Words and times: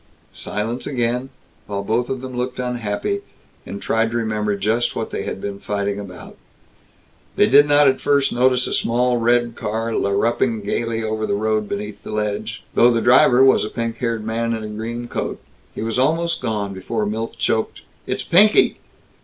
Silence 0.33 0.87
again, 0.87 1.29
while 1.67 1.83
both 1.83 2.09
of 2.09 2.21
them 2.21 2.35
looked 2.35 2.57
unhappy, 2.57 3.21
and 3.67 3.83
tried 3.83 4.09
to 4.09 4.17
remember 4.17 4.55
just 4.55 4.95
what 4.95 5.11
they 5.11 5.21
had 5.25 5.39
been 5.39 5.59
fighting 5.59 5.99
about. 5.99 6.35
They 7.35 7.45
did 7.47 7.67
not 7.67 7.87
at 7.87 8.01
first 8.01 8.33
notice 8.33 8.65
a 8.65 8.73
small 8.73 9.17
red 9.17 9.55
car 9.55 9.93
larruping 9.93 10.61
gaily 10.61 11.03
over 11.03 11.27
the 11.27 11.35
road 11.35 11.69
beneath 11.69 12.01
the 12.01 12.09
ledge, 12.09 12.63
though 12.73 12.89
the 12.89 12.99
driver 12.99 13.43
was 13.43 13.63
a 13.63 13.69
pink 13.69 13.97
haired 13.99 14.25
man 14.25 14.55
in 14.55 14.63
a 14.63 14.69
green 14.69 15.07
coat. 15.07 15.39
He 15.75 15.83
was 15.83 15.99
almost 15.99 16.41
gone 16.41 16.73
before 16.73 17.05
Milt 17.05 17.37
choked, 17.37 17.81
"It's 18.07 18.23
Pinky!" 18.23 18.79